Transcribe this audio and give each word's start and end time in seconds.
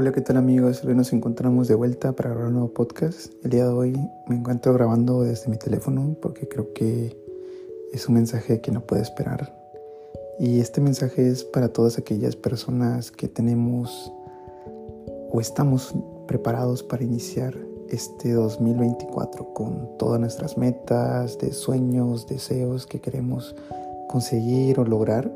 Hola, 0.00 0.12
¿qué 0.12 0.22
tal 0.22 0.38
amigos? 0.38 0.82
Hoy 0.82 0.94
nos 0.94 1.12
encontramos 1.12 1.68
de 1.68 1.74
vuelta 1.74 2.12
para 2.12 2.30
grabar 2.30 2.46
un 2.46 2.54
nuevo 2.54 2.72
podcast. 2.72 3.34
El 3.44 3.50
día 3.50 3.66
de 3.66 3.70
hoy 3.70 3.92
me 4.28 4.36
encuentro 4.36 4.72
grabando 4.72 5.20
desde 5.20 5.50
mi 5.50 5.58
teléfono 5.58 6.16
porque 6.22 6.48
creo 6.48 6.72
que 6.72 7.14
es 7.92 8.08
un 8.08 8.14
mensaje 8.14 8.62
que 8.62 8.72
no 8.72 8.80
puede 8.80 9.02
esperar. 9.02 9.54
Y 10.38 10.58
este 10.60 10.80
mensaje 10.80 11.28
es 11.28 11.44
para 11.44 11.68
todas 11.68 11.98
aquellas 11.98 12.34
personas 12.34 13.10
que 13.10 13.28
tenemos 13.28 14.10
o 15.32 15.38
estamos 15.38 15.94
preparados 16.26 16.82
para 16.82 17.04
iniciar 17.04 17.54
este 17.90 18.32
2024 18.32 19.52
con 19.52 19.98
todas 19.98 20.18
nuestras 20.18 20.56
metas, 20.56 21.36
de 21.36 21.52
sueños, 21.52 22.26
deseos 22.26 22.86
que 22.86 23.02
queremos 23.02 23.54
conseguir 24.08 24.80
o 24.80 24.84
lograr. 24.86 25.30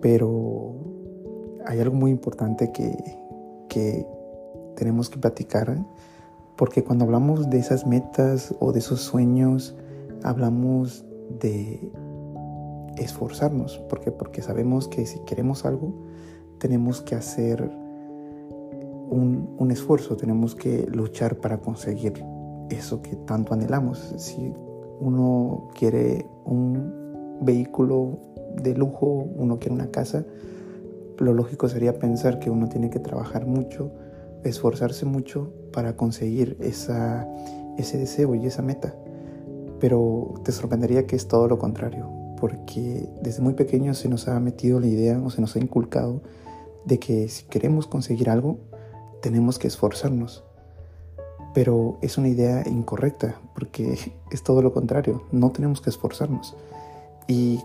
Pero 0.00 0.74
hay 1.66 1.80
algo 1.80 1.96
muy 1.96 2.10
importante 2.10 2.72
que, 2.72 2.96
que 3.74 4.06
tenemos 4.76 5.10
que 5.10 5.18
platicar, 5.18 5.76
porque 6.56 6.84
cuando 6.84 7.04
hablamos 7.04 7.50
de 7.50 7.58
esas 7.58 7.86
metas 7.86 8.54
o 8.60 8.70
de 8.70 8.78
esos 8.78 9.00
sueños, 9.00 9.76
hablamos 10.22 11.04
de 11.40 11.90
esforzarnos, 12.96 13.78
porque 13.88 14.12
porque 14.12 14.42
sabemos 14.42 14.86
que 14.86 15.04
si 15.06 15.18
queremos 15.24 15.64
algo, 15.64 15.92
tenemos 16.58 17.02
que 17.02 17.16
hacer 17.16 17.68
un, 19.10 19.56
un, 19.58 19.70
esfuerzo, 19.72 20.16
tenemos 20.16 20.54
que 20.54 20.86
luchar 20.86 21.38
para 21.38 21.58
conseguir 21.58 22.24
eso 22.70 23.02
que 23.02 23.16
tanto 23.16 23.54
anhelamos. 23.54 24.14
Si 24.18 24.52
uno 25.00 25.68
quiere 25.74 26.28
un 26.44 27.38
vehículo 27.42 28.20
de 28.62 28.74
lujo, 28.74 29.26
uno 29.36 29.58
quiere 29.58 29.74
una 29.74 29.90
casa, 29.90 30.24
lo 31.18 31.32
lógico 31.32 31.68
sería 31.68 31.98
pensar 31.98 32.38
que 32.38 32.50
uno 32.50 32.68
tiene 32.68 32.90
que 32.90 32.98
trabajar 32.98 33.46
mucho, 33.46 33.92
esforzarse 34.44 35.06
mucho 35.06 35.52
para 35.72 35.96
conseguir 35.96 36.56
esa, 36.60 37.28
ese 37.78 37.98
deseo 37.98 38.34
y 38.34 38.46
esa 38.46 38.62
meta. 38.62 38.94
Pero 39.80 40.34
te 40.44 40.52
sorprendería 40.52 41.06
que 41.06 41.16
es 41.16 41.28
todo 41.28 41.48
lo 41.48 41.58
contrario, 41.58 42.08
porque 42.40 43.08
desde 43.22 43.42
muy 43.42 43.54
pequeños 43.54 43.98
se 43.98 44.08
nos 44.08 44.28
ha 44.28 44.38
metido 44.40 44.80
la 44.80 44.86
idea 44.86 45.20
o 45.20 45.30
se 45.30 45.40
nos 45.40 45.56
ha 45.56 45.58
inculcado 45.58 46.22
de 46.84 46.98
que 46.98 47.28
si 47.28 47.44
queremos 47.44 47.86
conseguir 47.86 48.30
algo, 48.30 48.58
tenemos 49.20 49.58
que 49.58 49.68
esforzarnos. 49.68 50.44
Pero 51.54 51.98
es 52.02 52.18
una 52.18 52.28
idea 52.28 52.62
incorrecta, 52.66 53.40
porque 53.54 53.98
es 54.30 54.42
todo 54.42 54.62
lo 54.62 54.72
contrario, 54.72 55.22
no 55.32 55.50
tenemos 55.50 55.80
que 55.80 55.90
esforzarnos. 55.90 56.56
Y 57.26 57.60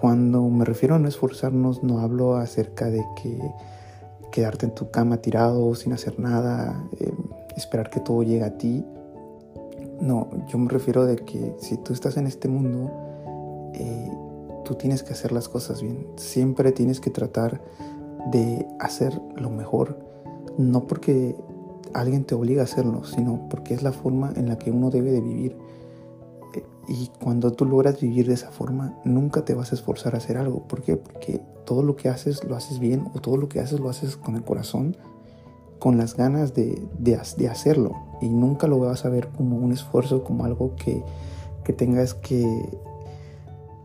cuando 0.00 0.42
me 0.48 0.64
refiero 0.64 0.94
a 0.94 0.98
no 0.98 1.08
esforzarnos, 1.08 1.82
no 1.82 2.00
hablo 2.00 2.36
acerca 2.36 2.90
de 2.90 3.04
que 3.20 3.38
quedarte 4.30 4.66
en 4.66 4.74
tu 4.74 4.90
cama 4.90 5.18
tirado 5.18 5.74
sin 5.74 5.92
hacer 5.92 6.20
nada, 6.20 6.84
eh, 7.00 7.12
esperar 7.56 7.90
que 7.90 8.00
todo 8.00 8.22
llegue 8.22 8.44
a 8.44 8.56
ti. 8.56 8.84
No, 10.00 10.28
yo 10.46 10.58
me 10.58 10.68
refiero 10.68 11.04
de 11.04 11.16
que 11.16 11.56
si 11.58 11.76
tú 11.78 11.92
estás 11.92 12.16
en 12.16 12.26
este 12.26 12.48
mundo, 12.48 12.90
eh, 13.74 14.12
tú 14.64 14.74
tienes 14.74 15.02
que 15.02 15.12
hacer 15.12 15.32
las 15.32 15.48
cosas 15.48 15.82
bien. 15.82 16.06
Siempre 16.16 16.70
tienes 16.72 17.00
que 17.00 17.10
tratar 17.10 17.60
de 18.30 18.66
hacer 18.78 19.20
lo 19.36 19.50
mejor, 19.50 19.98
no 20.56 20.86
porque 20.86 21.34
alguien 21.94 22.24
te 22.24 22.34
obliga 22.34 22.62
a 22.62 22.64
hacerlo, 22.64 23.04
sino 23.04 23.48
porque 23.48 23.74
es 23.74 23.82
la 23.82 23.92
forma 23.92 24.32
en 24.36 24.48
la 24.48 24.58
que 24.58 24.70
uno 24.70 24.90
debe 24.90 25.10
de 25.10 25.20
vivir. 25.20 25.56
Y 26.88 27.10
cuando 27.22 27.52
tú 27.52 27.66
logras 27.66 28.00
vivir 28.00 28.26
de 28.26 28.34
esa 28.34 28.50
forma, 28.50 28.98
nunca 29.04 29.44
te 29.44 29.54
vas 29.54 29.72
a 29.72 29.74
esforzar 29.74 30.14
a 30.14 30.18
hacer 30.18 30.38
algo. 30.38 30.66
¿Por 30.66 30.82
qué? 30.82 30.96
Porque 30.96 31.40
todo 31.66 31.82
lo 31.82 31.96
que 31.96 32.08
haces 32.08 32.44
lo 32.44 32.56
haces 32.56 32.78
bien 32.78 33.08
o 33.14 33.20
todo 33.20 33.36
lo 33.36 33.48
que 33.48 33.60
haces 33.60 33.78
lo 33.78 33.90
haces 33.90 34.16
con 34.16 34.36
el 34.36 34.42
corazón, 34.42 34.96
con 35.78 35.98
las 35.98 36.16
ganas 36.16 36.54
de, 36.54 36.82
de, 36.98 37.48
hacerlo. 37.48 37.94
Y 38.22 38.30
nunca 38.30 38.66
lo 38.66 38.78
vas 38.78 39.04
a 39.04 39.10
ver 39.10 39.28
como 39.28 39.58
un 39.58 39.72
esfuerzo, 39.72 40.24
como 40.24 40.46
algo 40.46 40.74
que, 40.76 41.04
que 41.64 41.74
tengas 41.74 42.14
que, 42.14 42.80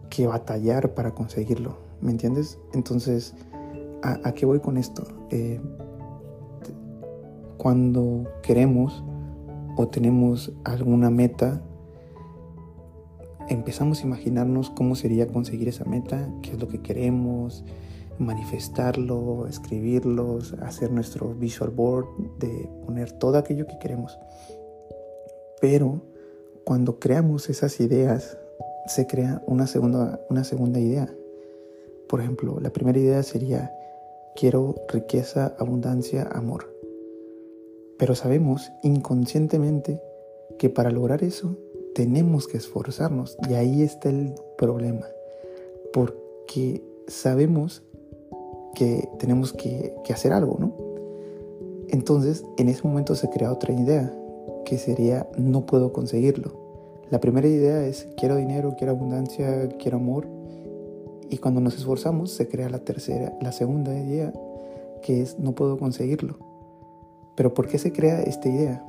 que 0.10 0.28
batallar 0.28 0.94
para 0.94 1.14
conseguirlo. 1.14 1.76
¿Me 2.00 2.12
entiendes? 2.12 2.58
Entonces, 2.74 3.36
¿a, 4.02 4.32
qué 4.34 4.46
voy 4.46 4.60
con 4.60 4.78
esto? 4.78 5.04
Eh, 5.30 5.60
cuando 7.58 8.26
queremos 8.42 9.04
o 9.76 9.88
tenemos 9.88 10.54
alguna 10.64 11.10
meta, 11.10 11.62
empezamos 13.50 14.02
a 14.02 14.08
imaginarnos 14.08 14.70
cómo 14.70 14.96
sería 14.96 15.28
conseguir 15.28 15.68
esa 15.68 15.86
meta, 15.86 16.30
qué 16.42 16.52
es 16.52 16.60
lo 16.60 16.68
que 16.68 16.82
queremos, 16.82 17.64
manifestarlo, 18.20 19.48
escribirlos, 19.48 20.54
hacer 20.62 20.92
nuestro 20.92 21.34
visual 21.34 21.72
board, 21.72 22.06
de 22.40 22.70
poner 22.86 23.12
todo 23.12 23.38
aquello 23.38 23.66
que 23.68 23.80
queremos. 23.80 24.18
Pero 25.60 26.02
cuando 26.64 27.00
creamos 27.00 27.50
esas 27.50 27.80
ideas, 27.80 28.38
se 28.86 29.08
crea 29.08 29.42
una 29.48 29.68
segunda, 29.68 30.20
una 30.30 30.44
segunda 30.44 30.80
idea. 30.80 31.14
Por 32.08 32.22
ejemplo, 32.22 32.60
la 32.60 32.72
primera 32.72 33.00
idea 33.00 33.24
sería, 33.24 33.74
quiero 34.36 34.76
riqueza, 34.90 35.56
abundancia, 35.58 36.28
amor. 36.32 36.74
Pero 37.98 38.16
sabemos 38.16 38.72
inconscientemente 38.84 40.02
que 40.60 40.70
para 40.70 40.92
lograr 40.92 41.24
eso 41.24 41.58
tenemos 41.94 42.48
que 42.48 42.58
esforzarnos. 42.58 43.38
Y 43.50 43.54
ahí 43.54 43.82
está 43.82 44.10
el 44.10 44.34
problema. 44.58 45.06
Porque 45.92 46.84
sabemos 47.08 47.84
que 48.74 49.08
tenemos 49.20 49.54
que, 49.54 49.94
hacer 50.10 50.34
algo, 50.34 50.58
¿no? 50.60 50.74
Entonces, 51.90 52.44
en 52.58 52.70
ese 52.70 52.88
momento 52.88 53.16
se 53.16 53.30
crea 53.30 53.52
otra 53.52 53.74
idea, 53.74 54.12
que 54.66 54.78
sería 54.78 55.28
no 55.38 55.66
puedo 55.66 55.94
conseguirlo. 55.94 56.54
La 57.12 57.20
primera 57.20 57.48
idea 57.48 57.86
es 57.86 58.08
quiero 58.18 58.36
dinero, 58.36 58.76
quiero 58.78 58.94
abundancia, 58.94 59.70
quiero 59.78 59.98
amor. 59.98 60.28
Y 61.30 61.38
cuando 61.38 61.62
nos 61.62 61.76
esforzamos 61.76 62.32
se 62.32 62.48
crea 62.48 62.70
la 62.70 62.80
tercera, 62.80 63.38
la 63.42 63.52
segunda 63.52 63.96
idea, 63.96 64.34
que 65.04 65.22
es 65.22 65.38
no 65.38 65.54
puedo 65.54 65.78
conseguirlo. 65.78 66.38
Pero 67.36 67.54
¿por 67.54 67.68
qué 67.68 67.78
se 67.78 67.92
crea 67.92 68.22
esta 68.24 68.50
idea? 68.50 68.84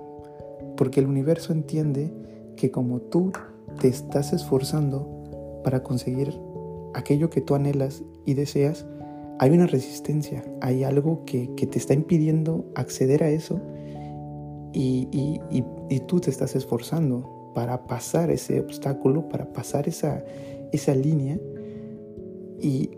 Porque 0.77 1.01
el 1.01 1.07
universo 1.07 1.53
entiende 1.53 2.11
que 2.57 2.71
como 2.71 3.01
tú 3.01 3.33
te 3.81 3.89
estás 3.89 4.33
esforzando 4.33 5.61
para 5.65 5.83
conseguir 5.83 6.39
aquello 6.95 7.31
que 7.31 7.41
tú 7.41 7.55
anhelas 7.55 8.03
y 8.25 8.35
deseas, 8.35 8.87
hay 9.39 9.51
una 9.51 9.67
resistencia, 9.67 10.45
hay 10.61 10.85
algo 10.85 11.25
que, 11.25 11.49
te 11.49 11.79
está 11.79 11.95
impidiendo 11.95 12.65
acceder 12.75 13.23
a 13.23 13.31
eso 13.31 13.61
y, 14.73 15.41
tú 16.07 16.21
te 16.21 16.31
estás 16.31 16.55
esforzando 16.55 17.53
para 17.55 17.87
pasar 17.87 18.31
ese 18.31 18.61
obstáculo, 18.61 19.29
para 19.29 19.53
pasar 19.53 19.89
esa, 19.89 20.25
esa 20.73 20.95
línea 20.95 21.39
y, 22.61 22.91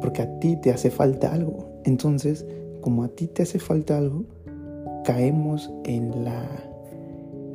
porque 0.00 0.22
a 0.22 0.38
ti 0.38 0.56
te 0.56 0.70
hace 0.70 0.90
falta 0.90 1.32
algo. 1.32 1.80
Entonces, 1.84 2.44
como 2.80 3.04
a 3.04 3.08
ti 3.08 3.26
te 3.26 3.42
hace 3.42 3.58
falta 3.58 3.98
algo, 3.98 4.24
caemos 5.04 5.72
en 5.84 6.24
la, 6.24 6.46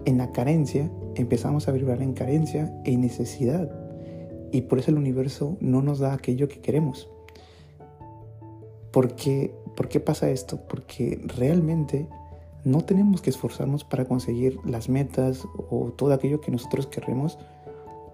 en 0.06 0.18
la 0.18 0.32
carencia 0.32 0.90
empezamos 1.16 1.68
a 1.68 1.72
vibrar 1.72 2.02
en 2.02 2.14
carencia 2.14 2.74
e 2.86 2.98
necesidad. 2.98 3.70
Y 4.52 4.62
por 4.62 4.80
eso 4.80 4.92
el 4.92 4.98
universo 4.98 5.58
no 5.60 5.82
nos 5.82 6.00
da 6.00 6.14
aquello 6.14 6.48
que 6.48 6.60
queremos. 6.60 7.10
¿Por 8.92 9.16
qué, 9.16 9.54
¿Por 9.76 9.88
qué 9.88 10.00
pasa 10.00 10.30
esto? 10.30 10.60
Porque 10.68 11.22
realmente 11.38 12.08
no 12.64 12.84
tenemos 12.84 13.22
que 13.22 13.30
esforzarnos 13.30 13.84
para 13.84 14.06
conseguir 14.06 14.60
las 14.66 14.90
metas 14.90 15.48
o 15.70 15.92
todo 15.92 16.14
aquello 16.14 16.42
que 16.42 16.52
nosotros 16.52 16.88
queremos, 16.88 17.40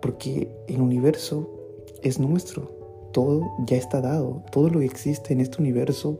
porque 0.01 0.49
el 0.67 0.81
universo 0.81 1.49
es 2.03 2.19
nuestro. 2.19 2.71
Todo 3.11 3.49
ya 3.65 3.77
está 3.77 4.01
dado. 4.01 4.43
Todo 4.51 4.69
lo 4.69 4.79
que 4.79 4.85
existe 4.85 5.33
en 5.33 5.41
este 5.41 5.61
universo 5.61 6.19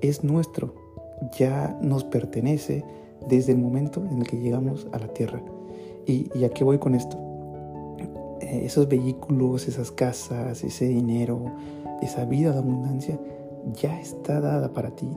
es 0.00 0.24
nuestro. 0.24 0.74
Ya 1.38 1.78
nos 1.82 2.04
pertenece 2.04 2.82
desde 3.28 3.52
el 3.52 3.58
momento 3.58 4.04
en 4.10 4.18
el 4.18 4.26
que 4.26 4.38
llegamos 4.38 4.86
a 4.92 4.98
la 4.98 5.08
Tierra. 5.08 5.42
¿Y, 6.06 6.44
a 6.44 6.48
qué 6.48 6.64
voy 6.64 6.78
con 6.78 6.94
esto? 6.94 7.16
Eh, 8.40 8.62
esos 8.64 8.88
vehículos, 8.88 9.68
esas 9.68 9.90
casas, 9.90 10.64
ese 10.64 10.88
dinero, 10.88 11.44
esa 12.02 12.24
vida 12.24 12.52
de 12.52 12.58
abundancia 12.58 13.18
ya 13.80 14.00
está 14.00 14.40
dada 14.40 14.72
para 14.72 14.90
ti. 14.90 15.08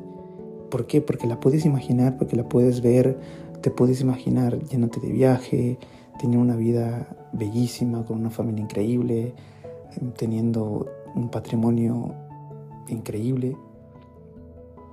¿Por 0.70 0.86
qué? 0.88 1.02
Porque 1.02 1.28
la 1.28 1.40
puedes 1.40 1.66
imaginar, 1.66 2.18
porque 2.18 2.36
la 2.36 2.48
puedes 2.48 2.82
ver, 2.82 3.18
te 3.62 3.72
puedes 3.72 4.02
imaginar 4.02 4.60
llenándote 4.60 5.00
de 5.00 5.14
viaje, 5.14 5.78
teniendo 6.20 6.44
una 6.44 6.56
vida 6.56 7.16
bellísima, 7.32 8.06
con 8.06 8.20
una 8.20 8.30
familia 8.30 8.64
increíble, 8.64 9.34
teniendo 10.18 10.88
un 11.16 11.30
patrimonio 11.30 12.14
increíble. 12.88 13.56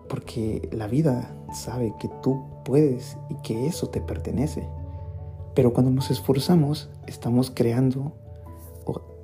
Porque 0.08 0.68
la 0.72 0.86
vida 0.86 1.34
sabe 1.52 1.94
que 1.98 2.08
tú 2.22 2.42
puedes 2.64 3.16
y 3.28 3.34
que 3.42 3.66
eso 3.66 3.88
te 3.88 4.00
pertenece. 4.00 4.66
Pero 5.54 5.72
cuando 5.72 5.90
nos 5.90 6.10
esforzamos, 6.10 6.90
estamos 7.06 7.50
creando 7.50 8.12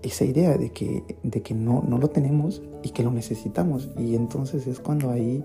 esa 0.03 0.25
idea 0.25 0.57
de 0.57 0.71
que, 0.71 1.03
de 1.23 1.43
que 1.43 1.55
no, 1.55 1.83
no 1.87 1.99
lo 1.99 2.09
tenemos 2.09 2.63
y 2.83 2.91
que 2.91 3.03
lo 3.03 3.11
necesitamos. 3.11 3.91
Y 3.97 4.15
entonces 4.15 4.67
es 4.67 4.81
cuando 4.81 5.11
ahí 5.11 5.45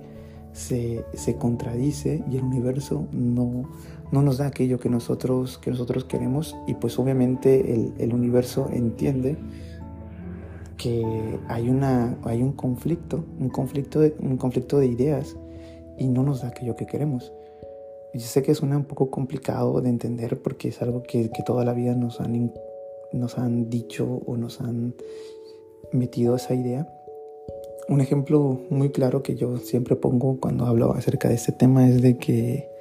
se, 0.54 1.06
se 1.14 1.36
contradice 1.38 2.24
y 2.30 2.38
el 2.38 2.44
universo 2.44 3.08
no, 3.12 3.70
no 4.12 4.22
nos 4.22 4.38
da 4.38 4.48
aquello 4.48 4.80
que 4.80 4.90
nosotros, 4.90 5.58
que 5.58 5.72
nosotros 5.72 6.04
queremos 6.04 6.56
y 6.68 6.76
pues 6.76 7.00
obviamente 7.00 7.94
el, 7.98 8.14
universo 8.14 8.70
entiende 8.72 9.38
que 10.78 11.40
hay, 11.48 11.70
una, 11.70 12.18
hay 12.24 12.42
un 12.42 12.52
conflicto, 12.52 13.24
un 13.40 13.50
conflicto, 13.50 14.02
un 14.20 14.38
conflicto 14.38 14.80
de 14.80 14.88
ideas 14.88 15.38
y 15.98 16.08
no 16.08 16.24
nos 16.24 16.42
da 16.42 16.50
aquello 16.50 16.76
que 16.76 16.86
queremos. 16.86 17.32
Yo 18.14 18.22
sé 18.22 18.44
que 18.44 18.56
suena 18.56 18.78
un 18.78 18.86
poco 18.86 19.10
complicado 19.10 19.82
de 19.82 19.90
entender 19.90 20.42
porque 20.42 20.70
es 20.70 20.82
algo 20.82 21.04
que, 21.04 21.30
que 21.32 21.44
toda 21.44 21.64
la 21.64 21.74
vida 21.74 21.96
nos 21.96 22.20
han, 22.20 22.54
nos 23.14 23.38
han 23.38 23.70
dicho 23.70 24.22
o 24.26 24.38
nos 24.38 24.60
han 24.62 24.96
metido 25.94 26.36
esa 26.36 26.54
idea. 26.54 26.88
Un 27.88 28.02
ejemplo 28.02 28.62
muy 28.70 28.90
claro 28.90 29.24
que 29.24 29.36
yo 29.36 29.58
siempre 29.58 29.96
pongo 29.96 30.40
cuando 30.40 30.66
hablo 30.66 30.94
acerca 30.94 31.30
de 31.30 31.36
este 31.36 31.52
tema 31.52 31.88
es 31.88 32.02
de 32.02 32.18
que 32.18 32.72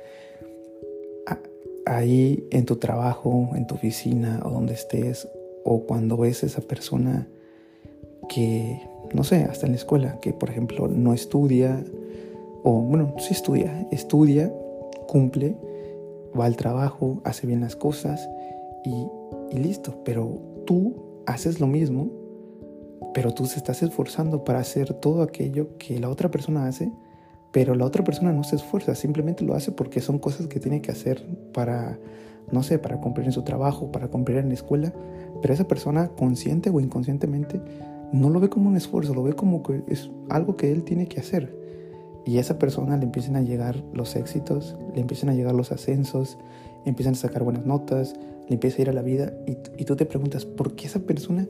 ahí 1.86 2.46
en 2.50 2.64
tu 2.66 2.76
trabajo, 2.76 3.50
en 3.54 3.66
tu 3.66 3.74
oficina 3.74 4.40
o 4.44 4.50
donde 4.50 4.74
estés, 4.74 5.28
o 5.64 5.80
cuando 5.86 6.16
ves 6.16 6.42
a 6.42 6.46
esa 6.46 6.60
persona 6.60 7.28
que, 8.28 8.80
no 9.12 9.24
sé, 9.24 9.44
hasta 9.44 9.66
en 9.66 9.72
la 9.72 9.78
escuela, 9.78 10.18
que 10.20 10.32
por 10.32 10.50
ejemplo 10.50 10.88
no 10.88 11.12
estudia, 11.12 11.84
o 12.62 12.80
bueno, 12.80 13.14
sí 13.18 13.32
estudia, 13.32 13.88
estudia, 13.90 14.52
cumple, 15.10 15.56
va 16.38 16.44
al 16.46 16.56
trabajo, 16.56 17.20
hace 17.24 17.46
bien 17.46 17.60
las 17.60 17.76
cosas 17.76 18.28
y, 18.84 19.06
y 19.50 19.58
listo, 19.58 20.02
pero 20.04 20.40
tú 20.66 21.22
haces 21.26 21.60
lo 21.60 21.66
mismo, 21.66 22.10
pero 23.14 23.32
tú 23.32 23.46
se 23.46 23.58
estás 23.58 23.82
esforzando 23.82 24.44
para 24.44 24.60
hacer 24.60 24.94
todo 24.94 25.22
aquello 25.22 25.76
que 25.78 25.98
la 25.98 26.08
otra 26.08 26.30
persona 26.30 26.66
hace 26.66 26.92
pero 27.52 27.74
la 27.74 27.84
otra 27.84 28.04
persona 28.04 28.32
no 28.32 28.44
se 28.44 28.56
esfuerza, 28.56 28.94
simplemente 28.94 29.44
lo 29.44 29.54
hace 29.54 29.72
porque 29.72 30.00
son 30.00 30.18
cosas 30.18 30.46
que 30.46 30.60
tiene 30.60 30.80
que 30.82 30.92
hacer 30.92 31.26
para, 31.52 31.98
no 32.52 32.62
sé, 32.62 32.78
para 32.78 33.00
cumplir 33.00 33.26
en 33.26 33.32
su 33.32 33.42
trabajo, 33.42 33.90
para 33.90 34.08
cumplir 34.08 34.38
en 34.38 34.48
la 34.48 34.54
escuela, 34.54 34.92
pero 35.42 35.54
esa 35.54 35.66
persona 35.66 36.08
consciente 36.08 36.70
o 36.70 36.80
inconscientemente 36.80 37.60
no 38.12 38.30
lo 38.30 38.40
ve 38.40 38.48
como 38.48 38.68
un 38.68 38.76
esfuerzo, 38.76 39.14
lo 39.14 39.22
ve 39.22 39.32
como 39.32 39.62
que 39.62 39.82
es 39.88 40.10
algo 40.28 40.56
que 40.56 40.70
él 40.70 40.84
tiene 40.84 41.06
que 41.06 41.20
hacer. 41.20 41.56
Y 42.26 42.36
a 42.36 42.40
esa 42.40 42.58
persona 42.58 42.96
le 42.96 43.04
empiezan 43.04 43.36
a 43.36 43.42
llegar 43.42 43.82
los 43.92 44.16
éxitos, 44.16 44.76
le 44.94 45.00
empiezan 45.00 45.30
a 45.30 45.34
llegar 45.34 45.54
los 45.54 45.72
ascensos, 45.72 46.38
empiezan 46.84 47.14
a 47.14 47.16
sacar 47.16 47.42
buenas 47.42 47.66
notas, 47.66 48.14
le 48.48 48.54
empieza 48.54 48.78
a 48.78 48.82
ir 48.82 48.90
a 48.90 48.92
la 48.92 49.02
vida 49.02 49.32
y, 49.46 49.84
tú 49.84 49.96
te 49.96 50.06
preguntas, 50.06 50.44
¿por 50.44 50.74
qué 50.74 50.86
esa 50.86 51.00
persona 51.00 51.46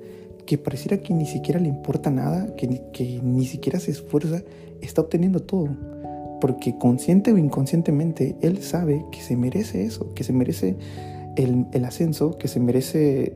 que 0.46 0.58
pareciera 0.58 0.99
que 0.99 1.14
ni 1.14 1.26
siquiera 1.26 1.61
le 1.61 1.69
importa 1.69 2.11
nada, 2.11 2.55
que, 2.56 2.82
que 2.93 3.20
ni 3.22 3.46
siquiera 3.46 3.81
se 3.81 3.90
esfuerza, 3.90 4.43
está 4.81 5.02
obteniendo 5.02 5.40
todo? 5.40 5.69
porque 6.40 6.76
consciente 6.78 7.32
o 7.32 7.38
inconscientemente 7.38 8.34
él 8.40 8.62
sabe 8.62 9.05
que 9.12 9.20
se 9.20 9.37
merece 9.37 9.84
eso, 9.84 10.12
que 10.14 10.25
se 10.25 10.32
merece 10.32 10.76
el, 11.37 11.84
ascenso, 11.84 12.38
que 12.38 12.49
se 12.49 12.61
merece 12.61 13.34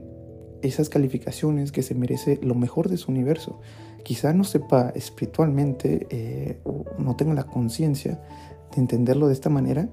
esas 0.67 0.89
calificaciones, 0.89 1.73
que 1.73 1.83
se 1.83 1.95
merece 1.95 2.39
lo 2.43 2.55
mejor 2.55 2.89
de 2.89 2.97
su 2.97 3.11
universo. 3.11 3.61
Quizá 4.03 4.33
no 4.33 4.45
sepa 4.45 4.91
espiritualmente 4.95 6.07
eh, 6.11 6.61
no 6.99 7.17
tenga 7.17 7.35
la 7.35 7.45
conciencia 7.45 8.21
de 8.75 8.81
entenderlo 8.81 9.29
de 9.29 9.35
esta 9.35 9.51
manera, 9.51 9.89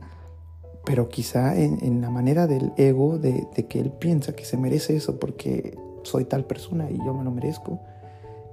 pero 0.86 1.10
quizá 1.10 1.56
en, 1.56 2.02
la 2.02 2.10
manera 2.10 2.48
del 2.48 2.74
ego, 2.78 3.20
de, 3.20 3.48
que 3.70 3.80
él 3.80 3.92
piensa 3.92 4.34
que 4.34 4.46
se 4.46 4.58
merece 4.58 4.96
eso 4.96 5.20
porque 5.20 5.78
soy 6.04 6.26
tal 6.26 6.46
persona 6.46 6.90
y 6.90 6.98
yo 6.98 7.14
me 7.14 7.24
lo 7.24 7.32
merezco, 7.32 7.80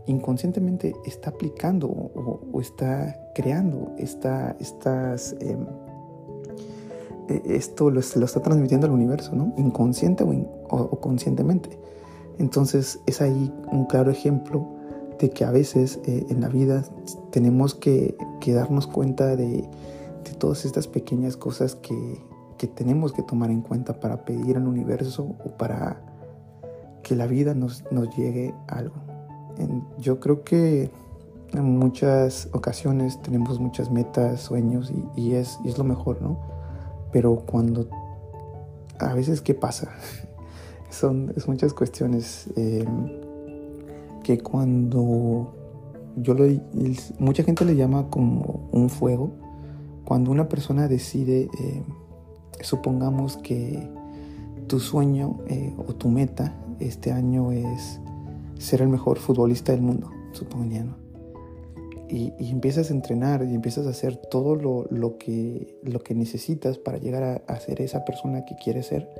inconscientemente 0.07 0.95
está 1.07 1.31
aplicando 1.31 1.89
o, 1.89 2.61
está 2.61 3.17
creando 3.35 3.93
esta, 3.99 4.57
estas, 4.61 5.35
em, 5.41 5.67
e, 7.29 7.57
esto 7.57 7.91
lo, 7.91 8.01
lo, 8.17 8.25
está 8.25 8.41
transmitiendo 8.41 8.87
al 8.87 8.93
universo, 8.93 9.35
¿no? 9.35 9.55
Inconsciente 9.57 10.25
o, 10.25 11.01
conscientemente. 11.01 11.79
Entonces 12.39 13.01
es 13.07 13.21
ahí 13.21 13.53
un 13.71 13.87
claro 13.87 14.11
ejemplo 14.11 14.67
de 15.19 15.31
que 15.31 15.45
a 15.45 15.51
veces 15.51 15.99
eh, 16.07 16.27
en 16.29 16.41
la 16.41 16.49
vida 16.49 16.85
tenemos 17.31 17.75
que, 17.75 18.17
darnos 18.47 18.87
cuenta 18.87 19.37
de, 19.37 19.69
todas 20.39 20.65
estas 20.65 20.87
pequeñas 20.87 21.37
cosas 21.37 21.75
que, 21.75 22.21
que 22.57 22.67
tenemos 22.67 23.13
que 23.13 23.23
tomar 23.23 23.51
en 23.51 23.61
cuenta 23.61 23.99
para 23.99 24.25
pedir 24.25 24.57
al 24.57 24.69
universo 24.69 25.35
o 25.45 25.57
para 25.57 26.01
que 27.03 27.17
la 27.17 27.27
vida 27.27 27.55
nos, 27.55 27.85
nos 27.91 28.15
llegue 28.17 28.55
algo 28.69 29.09
yo 29.99 30.21
creo 30.21 30.45
que 30.45 30.91
en 31.53 31.79
muchas 31.79 32.49
ocasiones 32.53 33.21
tenemos 33.23 33.59
muchas 33.59 33.91
metas, 33.91 34.41
sueños 34.41 34.93
y, 35.17 35.33
es, 35.33 35.59
es, 35.65 35.79
lo 35.79 35.85
mejor, 35.85 36.21
¿no? 36.23 36.39
Pero 37.11 37.37
cuando 37.47 37.89
a 38.99 39.15
veces, 39.15 39.41
¿qué 39.41 39.55
pasa? 39.55 39.91
Son 40.91 41.33
es 41.37 41.47
muchas 41.49 41.75
cuestiones 41.75 42.49
em, 42.57 42.87
que 44.23 44.39
cuando 44.39 45.55
yo 46.17 46.35
lo, 46.35 46.47
mucha 47.19 47.43
gente 47.43 47.65
le 47.65 47.77
llama 47.77 48.09
como 48.11 48.69
un 48.73 48.89
fuego, 48.89 49.31
cuando 50.05 50.31
una 50.31 50.49
persona 50.49 50.89
decide, 50.89 51.49
em, 51.59 51.85
supongamos 52.61 53.37
que 53.37 53.89
tu 54.67 54.81
sueño 54.81 55.39
eh, 55.49 55.75
o 55.79 55.95
tu 55.95 56.09
meta 56.09 56.55
este 56.81 57.13
año 57.13 57.53
es 57.53 58.01
ser 58.59 58.83
el 58.83 58.89
mejor 58.89 59.19
futbolista 59.19 59.73
del 59.73 59.83
mundo, 59.83 60.11
suponiendo. 60.33 60.97
Y, 62.09 62.33
y, 62.39 62.51
empiezas 62.51 62.91
a 62.91 62.95
entrenar 62.95 63.45
y 63.45 63.55
empiezas 63.55 63.87
a 63.87 63.91
hacer 63.91 64.17
todo 64.17 64.57
lo, 64.57 64.87
lo, 64.91 65.19
que, 65.19 65.79
lo 65.83 66.01
que 66.01 66.15
necesitas 66.15 66.79
para 66.79 66.97
llegar 66.97 67.45
a, 67.47 67.61
ser 67.61 67.83
esa 67.83 68.05
persona 68.07 68.47
que 68.47 68.55
quieres 68.57 68.87
ser. 68.87 69.11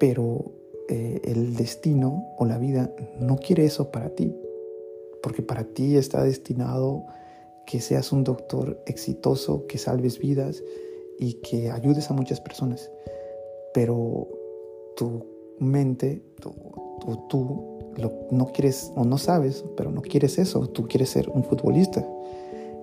Pero 0.00 0.50
eh, 0.88 1.20
el 1.22 1.54
destino 1.54 2.26
o 2.36 2.44
la 2.46 2.58
vida 2.58 2.92
no 3.20 3.36
quiere 3.36 3.64
eso 3.64 3.92
para 3.92 4.10
ti. 4.10 4.34
Porque 5.22 5.42
para 5.42 5.62
ti 5.62 5.96
está 5.96 6.24
destinado 6.24 7.06
que 7.66 7.80
seas 7.80 8.10
un 8.10 8.24
doctor 8.24 8.82
exitoso, 8.86 9.68
que 9.68 9.78
salves 9.78 10.18
vidas 10.18 10.64
y 11.20 11.34
que 11.34 11.70
ayudes 11.70 12.10
a 12.10 12.14
muchas 12.14 12.40
personas. 12.40 12.90
Pero 13.72 14.26
tu 14.96 15.24
mente, 15.60 16.22
tu, 16.40 16.52
tú 17.28 17.78
no 18.30 18.46
quieres 18.46 18.90
o 18.96 19.04
no 19.04 19.18
sabes, 19.18 19.64
pero 19.76 19.92
no 19.92 20.02
quieres 20.02 20.38
eso, 20.38 20.66
tú 20.68 20.88
quieres 20.88 21.10
ser 21.10 21.28
un 21.28 21.44
futbolista. 21.44 22.04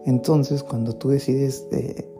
Entonces, 0.06 0.64
cuando 0.64 0.96
tú 0.96 1.10
decides 1.10 1.68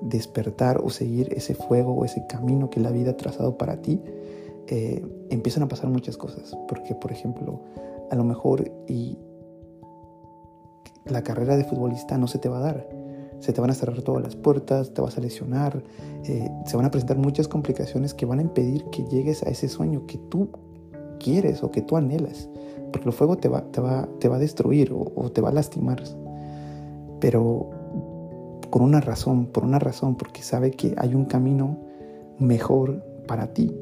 despertar 0.02 0.82
o 0.84 0.90
seguir 0.90 1.34
ese 1.34 1.56
fuego 1.56 1.94
o 1.94 2.04
ese 2.04 2.26
camino 2.28 2.70
que 2.70 2.82
la 2.82 2.92
vida 2.92 3.12
ha 3.12 3.18
trazado 3.18 3.58
para 3.58 3.82
ti, 3.82 4.02
eh, 4.68 5.06
empiezan 5.30 5.64
a 5.64 5.68
pasar 5.68 5.90
muchas 5.90 6.18
cosas. 6.18 6.58
Porque, 6.68 6.96
por 6.96 7.12
ejemplo, 7.12 7.62
a 8.12 8.16
lo 8.16 8.24
mejor 8.24 8.72
y 8.88 9.18
la 11.06 11.24
carrera 11.24 11.58
de 11.58 11.64
futbolista 11.64 12.18
no 12.18 12.28
se 12.28 12.40
te 12.40 12.50
va 12.50 12.58
a 12.58 12.62
dar. 12.62 12.90
Se 13.40 13.54
te 13.54 13.62
van 13.62 13.70
a 13.70 13.74
cerrar 13.74 14.02
todas 14.02 14.24
las 14.24 14.36
puertas, 14.36 14.94
te 14.94 15.02
vas 15.02 15.18
a 15.18 15.22
lesionar, 15.22 15.84
eh, 16.24 16.50
se 16.66 16.76
van 16.76 16.86
a 16.86 16.92
presentar 16.92 17.18
muchas 17.18 17.48
complicaciones 17.48 18.14
que 18.14 18.26
van 18.26 18.40
a 18.40 18.42
impedir 18.42 18.86
que 18.86 19.04
llegues 19.04 19.44
a 19.44 19.50
ese 19.50 19.70
sueño 19.70 20.08
que 20.08 20.18
tú 20.18 20.50
quieres 21.20 21.64
o 21.64 21.72
que 21.72 21.82
tú 21.82 21.98
anhelas. 21.98 22.50
Porque 22.92 23.10
el 23.10 23.14
fuego 23.14 23.38
te 23.38 23.48
va, 23.48 23.62
te 23.72 23.82
va, 23.82 24.08
te 24.20 24.28
va 24.28 24.38
a 24.38 24.40
destruir 24.40 24.92
o, 24.94 25.30
te 25.32 25.42
va 25.42 25.50
a 25.50 25.54
lastimar. 25.54 26.02
Pero 27.20 27.70
con 28.70 28.82
una 28.82 29.02
razón, 29.02 29.48
por 29.48 29.64
una 29.64 29.80
razón, 29.80 30.16
porque 30.16 30.42
sabe 30.42 30.72
que 30.72 30.96
hay 30.98 31.14
un 31.14 31.26
camino 31.26 31.78
mejor 32.40 33.04
para 33.28 33.54
ti. 33.54 33.76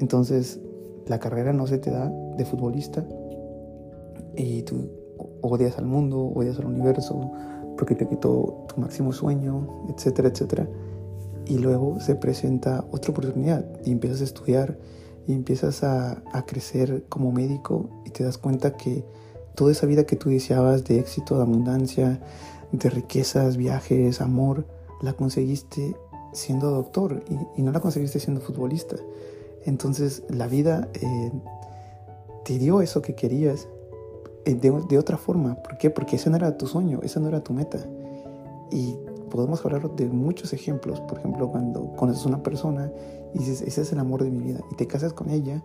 Entonces, 0.00 0.60
la 1.06 1.18
carrera 1.18 1.52
no 1.52 1.66
se 1.66 1.78
te 1.78 1.90
da 1.90 2.12
de 2.36 2.44
futbolista 2.44 3.04
y 4.36 4.62
tú 4.62 4.90
odias 5.40 5.78
al 5.78 5.86
mundo, 5.86 6.32
odias 6.34 6.58
al 6.58 6.66
universo, 6.66 7.30
porque 7.76 7.94
te 7.94 8.08
quitó 8.08 8.66
tu 8.68 8.80
máximo 8.80 9.12
sueño, 9.12 9.86
etcétera, 9.94 10.28
etcétera. 10.28 10.68
Y 11.46 11.58
luego 11.58 12.00
se 12.00 12.14
presenta 12.14 12.84
otra 12.90 13.10
oportunidad 13.10 13.64
y 13.84 13.90
empiezas 13.90 14.20
a 14.20 14.24
estudiar 14.24 14.78
y 15.26 15.32
empiezas 15.32 15.84
a, 15.84 16.22
crecer 16.46 17.04
como 17.08 17.32
médico 17.32 17.88
y 18.04 18.10
te 18.10 18.24
das 18.24 18.38
cuenta 18.38 18.76
que 18.76 19.04
toda 19.54 19.72
esa 19.72 19.86
vida 19.86 20.04
que 20.04 20.16
tú 20.16 20.30
deseabas 20.30 20.84
de 20.84 20.98
éxito, 20.98 21.36
de 21.36 21.42
abundancia, 21.42 22.20
de 22.72 22.90
riquezas, 22.90 23.56
viajes, 23.56 24.20
amor, 24.20 24.66
la 25.00 25.12
conseguiste 25.12 25.94
siendo 26.32 26.70
doctor 26.70 27.22
y, 27.56 27.62
no 27.62 27.72
la 27.72 27.80
conseguiste 27.80 28.18
siendo 28.18 28.40
futbolista. 28.40 28.96
Entonces 29.64 30.22
la 30.28 30.46
vida 30.46 30.88
eh, 30.94 31.32
te 32.44 32.58
dio 32.58 32.80
eso 32.80 33.02
que 33.02 33.14
querías 33.14 33.68
eh, 34.44 34.54
de, 34.54 34.98
otra 34.98 35.16
forma. 35.16 35.54
¿Por 35.62 35.78
qué? 35.78 35.90
Porque 35.90 36.16
ese 36.16 36.30
no 36.30 36.36
era 36.36 36.56
tu 36.56 36.66
sueño, 36.66 37.00
esa 37.02 37.20
no 37.20 37.28
era 37.28 37.42
tu 37.42 37.52
meta. 37.52 37.78
Y 38.70 38.96
podemos 39.30 39.64
hablar 39.64 39.94
de 39.94 40.08
muchos 40.08 40.52
ejemplos. 40.52 41.00
Por 41.00 41.18
ejemplo, 41.18 41.50
cuando 41.50 41.92
conoces 41.96 42.24
a 42.24 42.28
una 42.28 42.42
persona 42.42 42.90
y 43.34 43.38
dices, 43.38 43.62
ese 43.62 43.82
es 43.82 43.92
el 43.92 43.98
amor 43.98 44.22
de 44.24 44.30
mi 44.30 44.40
vida, 44.40 44.60
y 44.70 44.74
te 44.74 44.86
casas 44.86 45.12
con 45.12 45.30
ella, 45.30 45.62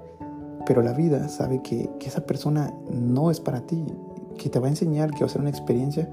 pero 0.65 0.81
la 0.81 0.93
vida 0.93 1.27
sabe 1.27 1.61
que, 1.61 1.89
que 1.99 2.07
esa 2.07 2.25
persona 2.25 2.73
no 2.89 3.31
es 3.31 3.39
para 3.39 3.61
ti, 3.61 3.85
que 4.37 4.49
te 4.49 4.59
va 4.59 4.67
a 4.67 4.69
enseñar, 4.69 5.11
que 5.11 5.19
va 5.21 5.25
a 5.25 5.29
ser 5.29 5.41
una 5.41 5.49
experiencia, 5.49 6.09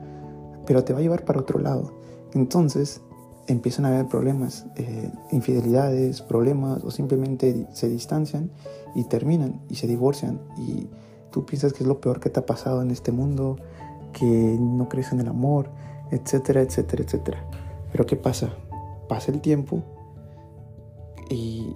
pero 0.67 0.85
te 0.85 0.93
va 0.93 0.99
a 1.01 1.03
llevar 1.03 1.25
para 1.25 1.41
otro 1.41 1.59
lado, 1.59 1.93
Entonces 2.33 3.01
empiezan 3.47 3.85
a 3.85 3.89
haber 3.89 4.09
problemas, 4.09 4.67
eh, 4.77 5.11
infidelidades, 5.31 6.23
problemas 6.23 6.83
o 6.85 6.91
simplemente 6.91 7.67
se 7.73 7.89
distancian 7.89 8.51
y 8.95 9.05
terminan 9.05 9.61
y 9.69 9.77
se 9.77 9.87
divorcian 9.87 10.41
y 10.57 10.89
tú 11.31 11.45
piensas 11.45 11.73
que 11.73 11.83
es 11.83 11.89
lo 11.89 12.01
peor 12.01 12.21
que 12.21 12.31
te 12.31 12.41
ha 12.41 12.47
pasado 12.47 12.81
en 12.83 12.91
este 12.91 13.13
mundo, 13.13 13.57
que 14.13 14.25
no 14.25 14.89
crees 14.89 15.13
en 15.13 15.21
el 15.21 15.29
amor, 15.29 15.71
etcétera, 16.11 16.63
etcétera, 16.63 17.03
etcétera. 17.03 17.45
Pero 17.91 18.07
¿qué 18.07 18.17
pasa? 18.17 18.51
Pasa 19.09 19.33
el 19.33 19.41
tiempo 19.41 19.83
y 21.29 21.75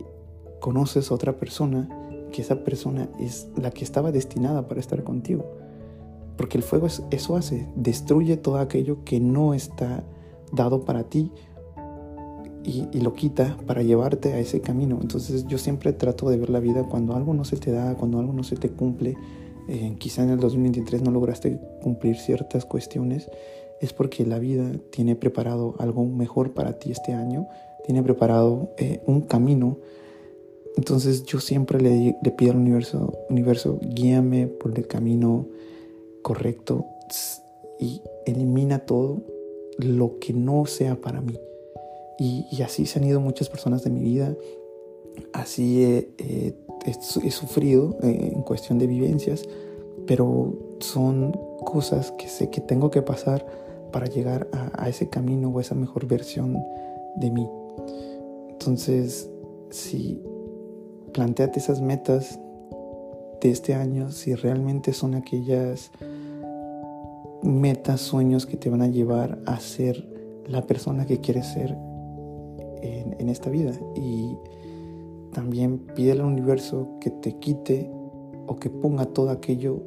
conoces 0.61 1.11
a 1.11 1.15
otra 1.15 1.37
persona 1.37 1.89
que 2.33 2.43
esa 2.43 2.63
persona 2.65 3.09
es 3.19 3.49
la 3.57 3.71
que 3.71 3.85
estaba 3.85 4.13
destinada 4.13 4.69
para 4.69 4.81
estar 4.81 5.03
contigo. 5.03 5.45
Porque 6.37 6.57
el 6.57 6.63
fuego 6.63 6.87
eso 7.11 7.37
hace, 7.37 7.67
destruye 7.75 8.37
todo 8.37 8.59
aquello 8.59 9.05
que 9.05 9.19
no 9.19 9.55
está 9.55 10.05
dado 10.53 10.85
para 10.85 11.05
ti 11.05 11.33
y, 12.69 13.01
lo 13.01 13.15
quita 13.15 13.57
para 13.67 13.83
llevarte 13.83 14.35
a 14.35 14.39
ese 14.39 14.61
camino. 14.61 14.99
Entonces 15.01 15.47
yo 15.47 15.59
siempre 15.59 15.93
trato 15.93 16.29
de 16.29 16.37
ver 16.37 16.51
la 16.51 16.61
vida 16.61 16.85
cuando 16.85 17.15
algo 17.15 17.33
no 17.33 17.45
se 17.45 17.57
te 17.57 17.71
da, 17.71 17.95
cuando 17.95 18.19
algo 18.19 18.33
no 18.33 18.45
se 18.45 18.57
te 18.57 18.69
cumple, 18.71 19.17
eh, 19.69 19.95
quizá 19.99 20.23
en 20.23 20.31
el 20.31 20.39
2023 20.39 21.03
no 21.03 21.11
lograste 21.11 21.59
cumplir 21.83 22.17
ciertas 22.17 22.65
cuestiones, 22.65 23.31
es 23.81 23.93
porque 23.93 24.27
la 24.27 24.39
vida 24.39 24.71
tiene 24.91 25.17
preparado 25.17 25.77
algo 25.79 26.05
mejor 26.05 26.53
para 26.53 26.79
ti 26.79 26.91
este 26.91 27.13
año, 27.13 27.47
tiene 27.85 28.03
preparado 28.03 28.71
eh, 28.77 29.01
un 29.07 29.23
camino. 29.23 29.79
Entonces 30.77 31.25
yo 31.25 31.41
siempre 31.41 31.81
le, 31.81 32.17
le 32.23 32.31
pido 32.31 32.53
al 32.53 32.59
universo, 32.59 33.15
universo, 33.31 33.79
guíame 33.83 34.47
por 34.47 34.77
el 34.77 34.87
camino 34.87 35.47
correcto 36.23 36.85
y 37.81 38.03
elimina 38.27 38.81
todo 38.81 39.23
lo 39.79 40.19
que 40.19 40.33
no 40.33 40.67
sea 40.67 41.01
para 41.01 41.21
mí. 41.21 41.39
Y, 42.19 42.63
así 42.63 42.87
se 42.87 42.99
han 42.99 43.07
ido 43.07 43.21
muchas 43.21 43.49
personas 43.49 43.85
de 43.85 43.91
mi 43.91 44.01
vida. 44.01 44.37
Así 45.33 45.85
he, 45.85 47.31
sufrido 47.31 47.97
eh, 48.03 48.33
en 48.35 48.43
cuestión 48.43 48.79
de 48.79 48.87
vivencias, 48.87 49.45
pero 50.07 50.77
son 50.81 51.33
cosas 51.65 52.13
que 52.13 52.29
sé 52.29 52.51
que 52.51 52.61
tengo 52.61 52.91
que 52.91 53.03
pasar 53.03 53.47
para 53.93 54.07
llegar 54.07 54.49
a, 54.53 54.89
ese 54.89 55.09
camino 55.09 55.49
o 55.49 55.61
esa 55.61 55.75
mejor 55.75 56.07
versión 56.07 56.63
de 57.17 57.31
mí. 57.31 57.49
Entonces, 58.51 59.31
si 59.71 60.21
planteate 61.13 61.59
esas 61.59 61.81
metas 61.81 62.39
de 63.41 63.51
este 63.51 63.75
año, 63.75 64.11
si 64.11 64.35
realmente 64.35 64.93
son 64.93 65.15
aquellas 65.15 65.91
metas, 67.43 68.01
sueños 68.01 68.47
que 68.47 68.57
te 68.57 68.69
van 68.69 68.83
a 68.83 68.89
llevar 68.89 69.39
a 69.47 69.61
ser 69.61 70.09
la 70.47 70.67
persona 70.67 71.07
que 71.07 71.21
quieres 71.21 71.47
ser 71.47 71.77
en, 72.82 73.28
esta 73.28 73.50
vida. 73.50 73.73
Y 73.94 74.37
también 75.32 75.78
pide 75.94 76.12
al 76.12 76.23
universo 76.23 76.88
que 77.00 77.11
te 77.11 77.38
quite 77.38 77.90
o 78.47 78.56
que 78.56 78.70
ponga 78.70 79.06
todo 79.06 79.30
aquello 79.30 79.82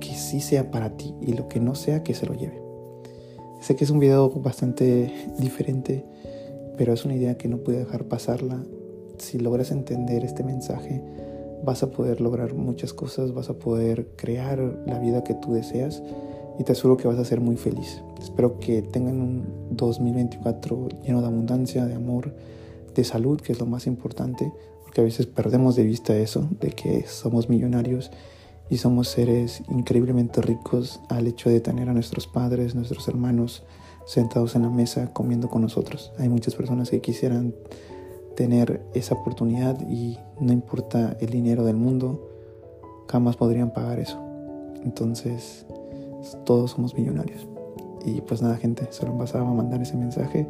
que 0.00 0.14
sí 0.14 0.40
sea 0.40 0.70
para 0.70 0.96
ti 0.96 1.14
y 1.20 1.32
lo 1.34 1.48
que 1.48 1.60
no 1.60 1.74
sea 1.74 2.02
que 2.02 2.14
se 2.14 2.26
lo 2.26 2.34
lleve. 2.34 2.62
Sé 3.60 3.76
que 3.76 3.84
es 3.84 3.90
un 3.90 3.98
video 3.98 4.30
bastante 4.30 5.12
diferente, 5.38 6.04
pero 6.76 6.92
es 6.92 7.04
una 7.04 7.14
idea 7.14 7.36
que 7.36 7.48
no 7.48 7.58
pude 7.58 7.78
dejar 7.78 8.04
pasarla. 8.04 8.64
Si 9.18 9.38
logras 9.38 9.70
entender 9.70 10.24
este 10.24 10.44
mensaje, 10.44 11.02
vas 11.64 11.82
a 11.82 11.90
poder 11.90 12.20
lograr 12.20 12.54
muchas 12.54 12.92
cosas, 12.92 13.32
vas 13.32 13.48
a 13.50 13.54
poder 13.54 14.08
crear 14.16 14.58
la 14.86 14.98
vida 14.98 15.24
que 15.24 15.34
tú 15.34 15.52
deseas 15.52 16.02
y 16.58 16.64
te 16.64 16.72
aseguro 16.72 16.96
que 16.96 17.08
vas 17.08 17.18
a 17.18 17.24
ser 17.24 17.40
muy 17.40 17.56
feliz. 17.56 18.02
Espero 18.20 18.58
que 18.58 18.82
tengan 18.82 19.20
un 19.20 19.46
2024 19.70 20.88
lleno 21.04 21.20
de 21.20 21.26
abundancia, 21.26 21.86
de 21.86 21.94
amor, 21.94 22.34
de 22.94 23.04
salud, 23.04 23.40
que 23.40 23.52
es 23.52 23.60
lo 23.60 23.66
más 23.66 23.86
importante, 23.86 24.52
porque 24.82 25.00
a 25.00 25.04
veces 25.04 25.26
perdemos 25.26 25.76
de 25.76 25.84
vista 25.84 26.16
eso, 26.16 26.48
de 26.60 26.70
que 26.70 27.06
somos 27.06 27.48
millonarios 27.48 28.10
y 28.68 28.78
somos 28.78 29.08
seres 29.08 29.62
increíblemente 29.68 30.40
ricos 30.42 31.00
al 31.08 31.26
hecho 31.26 31.50
de 31.50 31.60
tener 31.60 31.88
a 31.88 31.92
nuestros 31.92 32.26
padres, 32.26 32.74
nuestros 32.74 33.06
hermanos 33.08 33.62
sentados 34.06 34.54
en 34.56 34.62
la 34.62 34.70
mesa 34.70 35.12
comiendo 35.12 35.48
con 35.48 35.62
nosotros. 35.62 36.12
Hay 36.18 36.28
muchas 36.28 36.54
personas 36.54 36.90
que 36.90 37.00
quisieran 37.00 37.54
tener 38.36 38.82
esa 38.94 39.14
oportunidad 39.14 39.80
y 39.88 40.18
no 40.40 40.52
importa 40.52 41.16
el 41.20 41.30
dinero 41.30 41.64
del 41.64 41.76
mundo, 41.76 42.28
jamás 43.08 43.36
podrían 43.36 43.72
pagar 43.72 43.98
eso. 43.98 44.20
Entonces, 44.84 45.66
todos 46.44 46.72
somos 46.72 46.94
millonarios. 46.94 47.46
Y 48.04 48.20
pues 48.20 48.40
nada, 48.40 48.56
gente, 48.56 48.86
solo 48.90 49.16
pasaba 49.18 49.48
a 49.48 49.54
mandar 49.54 49.82
ese 49.82 49.96
mensaje. 49.96 50.46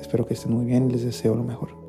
Espero 0.00 0.26
que 0.26 0.34
estén 0.34 0.52
muy 0.52 0.64
bien 0.64 0.90
les 0.90 1.04
deseo 1.04 1.34
lo 1.34 1.44
mejor. 1.44 1.87